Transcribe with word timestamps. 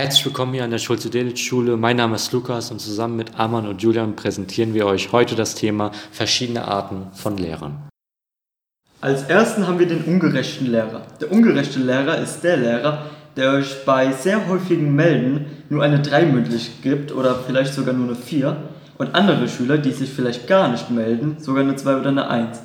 Herzlich 0.00 0.24
willkommen 0.24 0.54
hier 0.54 0.64
an 0.64 0.70
der 0.70 0.78
Schulze-Delitzsch-Schule. 0.78 1.76
Mein 1.76 1.98
Name 1.98 2.16
ist 2.16 2.32
Lukas 2.32 2.70
und 2.70 2.80
zusammen 2.80 3.16
mit 3.16 3.38
Arman 3.38 3.68
und 3.68 3.82
Julian 3.82 4.16
präsentieren 4.16 4.72
wir 4.72 4.86
euch 4.86 5.12
heute 5.12 5.34
das 5.34 5.54
Thema 5.54 5.90
verschiedene 6.10 6.66
Arten 6.66 7.08
von 7.12 7.36
Lehrern. 7.36 7.86
Als 9.02 9.24
ersten 9.24 9.66
haben 9.66 9.78
wir 9.78 9.86
den 9.86 10.04
ungerechten 10.04 10.70
Lehrer. 10.70 11.02
Der 11.20 11.30
ungerechte 11.30 11.80
Lehrer 11.80 12.16
ist 12.16 12.40
der 12.40 12.56
Lehrer, 12.56 13.10
der 13.36 13.50
euch 13.50 13.84
bei 13.84 14.10
sehr 14.12 14.48
häufigen 14.48 14.96
Melden 14.96 15.44
nur 15.68 15.82
eine 15.82 16.00
3 16.00 16.24
mündlich 16.24 16.80
gibt 16.80 17.12
oder 17.12 17.34
vielleicht 17.34 17.74
sogar 17.74 17.92
nur 17.92 18.06
eine 18.06 18.16
4 18.16 18.56
und 18.96 19.14
andere 19.14 19.50
Schüler, 19.50 19.76
die 19.76 19.92
sich 19.92 20.08
vielleicht 20.08 20.46
gar 20.46 20.68
nicht 20.68 20.90
melden, 20.90 21.36
sogar 21.40 21.62
eine 21.62 21.76
2 21.76 21.96
oder 21.98 22.08
eine 22.08 22.26
1. 22.26 22.58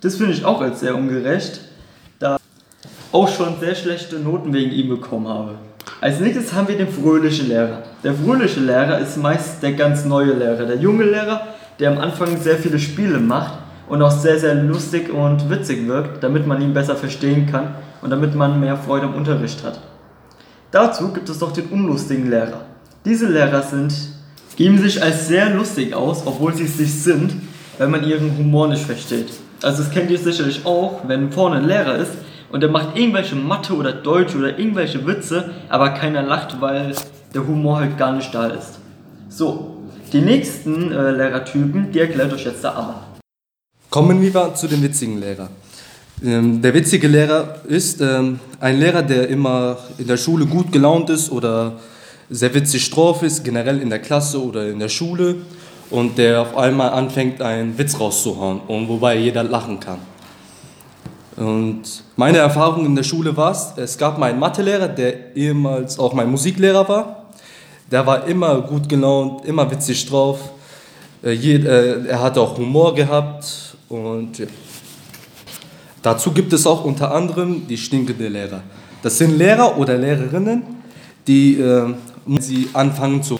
Das 0.00 0.16
finde 0.16 0.32
ich 0.32 0.46
auch 0.46 0.62
als 0.62 0.80
sehr 0.80 0.94
ungerecht, 0.94 1.60
da 2.18 2.38
auch 3.12 3.28
schon 3.28 3.60
sehr 3.60 3.74
schlechte 3.74 4.18
Noten 4.18 4.54
wegen 4.54 4.72
ihm 4.72 4.88
bekommen 4.88 5.28
habe. 5.28 5.67
Als 6.00 6.20
nächstes 6.20 6.52
haben 6.52 6.68
wir 6.68 6.76
den 6.76 6.88
fröhlichen 6.88 7.48
Lehrer. 7.48 7.82
Der 8.04 8.14
fröhliche 8.14 8.60
Lehrer 8.60 9.00
ist 9.00 9.16
meist 9.16 9.60
der 9.64 9.72
ganz 9.72 10.04
neue 10.04 10.32
Lehrer, 10.32 10.64
der 10.64 10.76
junge 10.76 11.02
Lehrer, 11.02 11.48
der 11.80 11.90
am 11.90 11.98
Anfang 11.98 12.40
sehr 12.40 12.56
viele 12.56 12.78
Spiele 12.78 13.18
macht 13.18 13.58
und 13.88 14.00
auch 14.02 14.12
sehr, 14.12 14.38
sehr 14.38 14.54
lustig 14.54 15.12
und 15.12 15.50
witzig 15.50 15.88
wirkt, 15.88 16.22
damit 16.22 16.46
man 16.46 16.62
ihn 16.62 16.72
besser 16.72 16.94
verstehen 16.94 17.46
kann 17.50 17.74
und 18.00 18.10
damit 18.10 18.36
man 18.36 18.60
mehr 18.60 18.76
Freude 18.76 19.06
am 19.06 19.14
Unterricht 19.14 19.64
hat. 19.64 19.80
Dazu 20.70 21.12
gibt 21.12 21.28
es 21.30 21.40
noch 21.40 21.52
den 21.52 21.66
unlustigen 21.66 22.30
Lehrer. 22.30 22.60
Diese 23.04 23.26
Lehrer 23.26 23.62
sind, 23.62 23.92
geben 24.54 24.78
sich 24.78 25.02
als 25.02 25.26
sehr 25.26 25.50
lustig 25.50 25.94
aus, 25.94 26.22
obwohl 26.24 26.54
sie 26.54 26.64
es 26.64 26.78
nicht 26.78 27.02
sind, 27.02 27.32
weil 27.76 27.88
man 27.88 28.04
ihren 28.04 28.38
Humor 28.38 28.68
nicht 28.68 28.84
versteht. 28.84 29.32
Also 29.62 29.82
das 29.82 29.90
kennt 29.90 30.12
ihr 30.12 30.18
sicherlich 30.18 30.64
auch, 30.64 31.00
wenn 31.08 31.32
vorne 31.32 31.56
ein 31.56 31.66
Lehrer 31.66 31.96
ist 31.96 32.12
und 32.50 32.60
der 32.60 32.70
macht 32.70 32.96
irgendwelche 32.96 33.36
Mathe 33.36 33.74
oder 33.74 33.92
Deutsch 33.92 34.34
oder 34.34 34.58
irgendwelche 34.58 35.06
Witze, 35.06 35.50
aber 35.68 35.90
keiner 35.90 36.22
lacht, 36.22 36.60
weil 36.60 36.94
der 37.34 37.46
Humor 37.46 37.80
halt 37.80 37.98
gar 37.98 38.12
nicht 38.12 38.34
da 38.34 38.46
ist. 38.46 38.78
So, 39.28 39.76
die 40.12 40.20
nächsten 40.20 40.90
äh, 40.90 41.10
Lehrertypen, 41.10 41.92
die 41.92 42.00
erklärt 42.00 42.32
euch 42.32 42.44
jetzt 42.44 42.64
der 42.64 42.76
Amma. 42.76 43.02
Kommen 43.90 44.20
wir 44.20 44.54
zu 44.54 44.66
dem 44.66 44.82
witzigen 44.82 45.20
Lehrer. 45.20 45.48
Ähm, 46.24 46.60
der 46.62 46.74
witzige 46.74 47.06
Lehrer 47.06 47.56
ist 47.66 48.00
ähm, 48.00 48.40
ein 48.60 48.78
Lehrer, 48.78 49.02
der 49.02 49.28
immer 49.28 49.76
in 49.98 50.06
der 50.06 50.16
Schule 50.16 50.46
gut 50.46 50.72
gelaunt 50.72 51.10
ist 51.10 51.30
oder 51.30 51.78
sehr 52.30 52.52
witzig 52.54 52.90
drauf 52.90 53.22
ist, 53.22 53.44
generell 53.44 53.80
in 53.80 53.90
der 53.90 54.00
Klasse 54.00 54.42
oder 54.42 54.68
in 54.68 54.78
der 54.78 54.88
Schule 54.88 55.36
und 55.90 56.18
der 56.18 56.42
auf 56.42 56.56
einmal 56.56 56.90
anfängt, 56.90 57.40
einen 57.40 57.78
Witz 57.78 57.98
rauszuhauen 57.98 58.60
und 58.66 58.88
wobei 58.88 59.16
jeder 59.16 59.42
lachen 59.44 59.80
kann. 59.80 59.98
Und 61.38 62.02
meine 62.16 62.38
Erfahrung 62.38 62.84
in 62.84 62.96
der 62.96 63.04
Schule 63.04 63.36
war 63.36 63.52
es, 63.52 63.72
es 63.76 63.96
gab 63.96 64.18
meinen 64.18 64.40
Mathelehrer, 64.40 64.88
der 64.88 65.36
ehemals 65.36 65.96
auch 65.98 66.12
mein 66.12 66.28
Musiklehrer 66.28 66.88
war. 66.88 67.26
Der 67.90 68.04
war 68.04 68.26
immer 68.26 68.60
gut 68.62 68.88
gelaunt, 68.88 69.44
immer 69.44 69.70
witzig 69.70 70.04
drauf. 70.06 70.40
Äh, 71.22 71.34
äh, 71.34 72.06
er 72.08 72.20
hatte 72.20 72.40
auch 72.40 72.58
Humor 72.58 72.92
gehabt 72.92 73.76
und 73.88 74.38
ja. 74.38 74.46
dazu 76.02 76.32
gibt 76.32 76.52
es 76.52 76.66
auch 76.66 76.84
unter 76.84 77.14
anderem 77.14 77.68
die 77.68 77.78
stinkende 77.78 78.26
Lehrer. 78.26 78.62
Das 79.02 79.16
sind 79.16 79.38
Lehrer 79.38 79.78
oder 79.78 79.96
Lehrerinnen, 79.96 80.62
die 81.28 81.60
äh, 81.60 81.94
sie 82.40 82.68
anfangen 82.72 83.22
zu. 83.22 83.38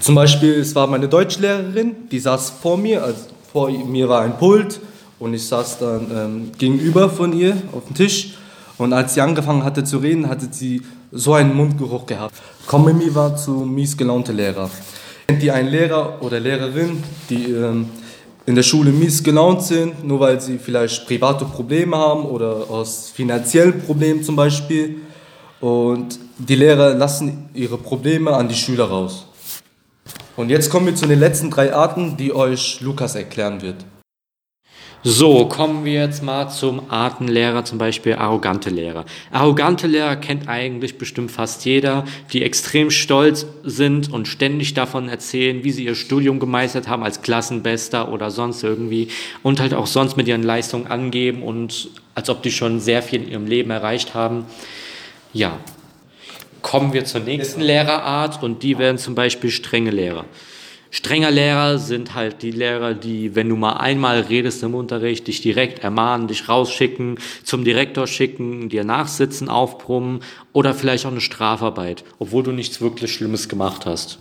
Zum 0.00 0.16
Beispiel, 0.16 0.54
es 0.54 0.74
war 0.74 0.88
meine 0.88 1.08
Deutschlehrerin, 1.08 2.08
die 2.10 2.18
saß 2.18 2.50
vor 2.60 2.76
mir, 2.76 3.04
also 3.04 3.20
vor 3.52 3.70
mir 3.70 4.08
war 4.08 4.22
ein 4.22 4.36
Pult 4.36 4.80
und 5.20 5.34
ich 5.34 5.46
saß 5.46 5.78
dann 5.78 6.10
ähm, 6.12 6.52
gegenüber 6.58 7.08
von 7.08 7.32
ihr 7.32 7.56
auf 7.72 7.84
dem 7.86 7.94
Tisch. 7.94 8.34
Und 8.78 8.94
als 8.94 9.14
sie 9.14 9.20
angefangen 9.20 9.62
hatte 9.62 9.84
zu 9.84 9.98
reden, 9.98 10.28
hatte 10.28 10.48
sie 10.50 10.82
so 11.12 11.34
einen 11.34 11.54
Mundgeruch 11.54 12.06
gehabt. 12.06 12.34
Kommen 12.66 12.98
wir 12.98 13.14
war 13.14 13.36
zu 13.36 13.52
mies 13.52 13.96
gelaunte 13.96 14.32
Lehrer. 14.32 14.70
Kennt 15.28 15.42
ihr 15.42 15.54
einen 15.54 15.68
Lehrer 15.68 16.22
oder 16.22 16.40
Lehrerin, 16.40 17.02
die 17.28 17.52
ähm, 17.52 17.90
in 18.46 18.54
der 18.54 18.62
Schule 18.62 18.90
mies 18.90 19.22
gelaunt 19.22 19.62
sind, 19.62 20.02
nur 20.02 20.20
weil 20.20 20.40
sie 20.40 20.58
vielleicht 20.58 21.06
private 21.06 21.44
Probleme 21.44 21.96
haben 21.96 22.24
oder 22.24 22.70
aus 22.70 23.10
finanziellen 23.14 23.82
Problemen 23.82 24.24
zum 24.24 24.34
Beispiel. 24.34 24.96
Und 25.60 26.18
die 26.38 26.54
Lehrer 26.54 26.94
lassen 26.94 27.50
ihre 27.52 27.76
Probleme 27.76 28.32
an 28.32 28.48
die 28.48 28.54
Schüler 28.54 28.86
raus. 28.86 29.26
Und 30.36 30.48
jetzt 30.48 30.70
kommen 30.70 30.86
wir 30.86 30.94
zu 30.94 31.06
den 31.06 31.20
letzten 31.20 31.50
drei 31.50 31.74
Arten, 31.74 32.16
die 32.16 32.32
euch 32.32 32.80
Lukas 32.80 33.14
erklären 33.14 33.60
wird. 33.60 33.84
So, 35.02 35.46
kommen 35.46 35.86
wir 35.86 35.94
jetzt 35.94 36.22
mal 36.22 36.50
zum 36.50 36.90
Artenlehrer, 36.90 37.64
zum 37.64 37.78
Beispiel 37.78 38.16
arrogante 38.16 38.68
Lehrer. 38.68 39.06
Arrogante 39.30 39.86
Lehrer 39.86 40.16
kennt 40.16 40.46
eigentlich 40.46 40.98
bestimmt 40.98 41.30
fast 41.30 41.64
jeder, 41.64 42.04
die 42.34 42.42
extrem 42.42 42.90
stolz 42.90 43.46
sind 43.64 44.12
und 44.12 44.28
ständig 44.28 44.74
davon 44.74 45.08
erzählen, 45.08 45.64
wie 45.64 45.70
sie 45.70 45.86
ihr 45.86 45.94
Studium 45.94 46.38
gemeistert 46.38 46.86
haben 46.86 47.02
als 47.02 47.22
Klassenbester 47.22 48.12
oder 48.12 48.30
sonst 48.30 48.62
irgendwie 48.62 49.08
und 49.42 49.58
halt 49.58 49.72
auch 49.72 49.86
sonst 49.86 50.18
mit 50.18 50.28
ihren 50.28 50.42
Leistungen 50.42 50.86
angeben 50.86 51.42
und 51.44 51.88
als 52.14 52.28
ob 52.28 52.42
die 52.42 52.52
schon 52.52 52.78
sehr 52.78 53.02
viel 53.02 53.22
in 53.22 53.30
ihrem 53.30 53.46
Leben 53.46 53.70
erreicht 53.70 54.12
haben. 54.12 54.44
Ja, 55.32 55.56
kommen 56.60 56.92
wir 56.92 57.06
zur 57.06 57.20
nächsten 57.20 57.62
Lehrerart 57.62 58.42
und 58.42 58.62
die 58.62 58.76
werden 58.76 58.98
zum 58.98 59.14
Beispiel 59.14 59.50
strenge 59.50 59.92
Lehrer. 59.92 60.26
Strenger 60.92 61.30
Lehrer 61.30 61.78
sind 61.78 62.14
halt 62.16 62.42
die 62.42 62.50
Lehrer, 62.50 62.94
die, 62.94 63.36
wenn 63.36 63.48
du 63.48 63.54
mal 63.54 63.74
einmal 63.74 64.20
redest 64.22 64.64
im 64.64 64.74
Unterricht, 64.74 65.28
dich 65.28 65.40
direkt 65.40 65.84
ermahnen, 65.84 66.26
dich 66.26 66.48
rausschicken, 66.48 67.18
zum 67.44 67.64
Direktor 67.64 68.08
schicken, 68.08 68.68
dir 68.68 68.82
nachsitzen, 68.82 69.48
aufbrummen 69.48 70.20
oder 70.52 70.74
vielleicht 70.74 71.06
auch 71.06 71.12
eine 71.12 71.20
Strafarbeit, 71.20 72.02
obwohl 72.18 72.42
du 72.42 72.50
nichts 72.50 72.80
wirklich 72.80 73.12
Schlimmes 73.12 73.48
gemacht 73.48 73.86
hast. 73.86 74.18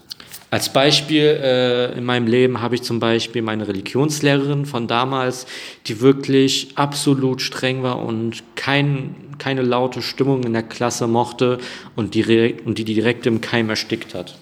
Als 0.52 0.74
Beispiel 0.74 1.40
äh, 1.44 1.98
in 1.98 2.04
meinem 2.04 2.28
Leben 2.28 2.62
habe 2.62 2.76
ich 2.76 2.82
zum 2.82 3.00
Beispiel 3.00 3.42
meine 3.44 3.68
Religionslehrerin 3.68 4.66
von 4.66 4.88
damals, 4.88 5.46
die 5.88 6.02
wirklich 6.02 6.70
absolut 6.76 7.42
streng 7.42 7.84
war 7.84 8.00
und 8.04 8.44
kein, 8.56 9.16
keine 9.38 9.62
laute 9.62 10.02
Stimmung 10.02 10.44
in 10.44 10.54
der 10.54 10.64
Klasse 10.64 11.08
mochte 11.08 11.60
und 11.96 12.16
die, 12.16 12.56
und 12.66 12.80
die 12.80 12.84
direkt 12.84 13.28
im 13.28 13.42
Keim 13.42 13.70
erstickt 13.70 14.14
hat. 14.16 14.38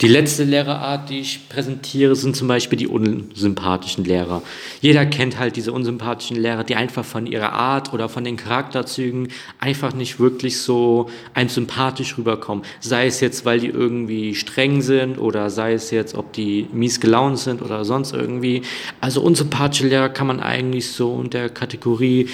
Die 0.00 0.08
letzte 0.08 0.42
Lehrerart, 0.44 1.10
die 1.10 1.20
ich 1.20 1.48
präsentiere, 1.48 2.16
sind 2.16 2.34
zum 2.34 2.48
Beispiel 2.48 2.78
die 2.78 2.88
unsympathischen 2.88 4.04
Lehrer. 4.04 4.42
Jeder 4.80 5.06
kennt 5.06 5.38
halt 5.38 5.54
diese 5.54 5.72
unsympathischen 5.72 6.36
Lehrer, 6.36 6.64
die 6.64 6.74
einfach 6.74 7.04
von 7.04 7.26
ihrer 7.26 7.52
Art 7.52 7.92
oder 7.92 8.08
von 8.08 8.24
den 8.24 8.36
Charakterzügen 8.36 9.28
einfach 9.60 9.94
nicht 9.94 10.18
wirklich 10.18 10.58
so 10.58 11.08
ein 11.34 11.48
sympathisch 11.48 12.18
rüberkommen. 12.18 12.64
Sei 12.80 13.06
es 13.06 13.20
jetzt, 13.20 13.44
weil 13.44 13.60
die 13.60 13.68
irgendwie 13.68 14.34
streng 14.34 14.82
sind 14.82 15.18
oder 15.18 15.50
sei 15.50 15.74
es 15.74 15.90
jetzt, 15.90 16.14
ob 16.14 16.32
die 16.32 16.66
mies 16.72 17.00
gelaunt 17.00 17.38
sind 17.38 17.62
oder 17.62 17.84
sonst 17.84 18.12
irgendwie. 18.12 18.62
Also 19.00 19.22
unsympathische 19.22 19.86
Lehrer 19.86 20.08
kann 20.08 20.26
man 20.26 20.40
eigentlich 20.40 20.90
so 20.90 21.12
unter 21.12 21.48
Kategorie 21.48 22.28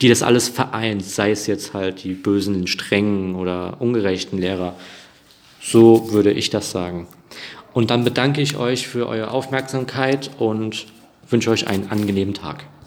die 0.00 0.08
das 0.08 0.24
alles 0.24 0.48
vereint, 0.48 1.04
sei 1.04 1.30
es 1.30 1.46
jetzt 1.46 1.72
halt 1.72 2.02
die 2.02 2.14
bösen, 2.14 2.66
strengen 2.66 3.36
oder 3.36 3.80
ungerechten 3.80 4.38
Lehrer 4.38 4.74
so 5.64 6.12
würde 6.12 6.30
ich 6.30 6.50
das 6.50 6.70
sagen. 6.70 7.06
Und 7.72 7.90
dann 7.90 8.04
bedanke 8.04 8.42
ich 8.42 8.56
euch 8.56 8.86
für 8.86 9.08
eure 9.08 9.30
Aufmerksamkeit 9.30 10.30
und 10.38 10.86
wünsche 11.28 11.50
euch 11.50 11.66
einen 11.66 11.90
angenehmen 11.90 12.34
Tag. 12.34 12.66